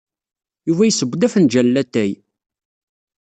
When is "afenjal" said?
1.27-1.67